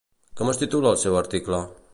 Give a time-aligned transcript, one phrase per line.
[0.39, 1.65] Com es titula el seu article?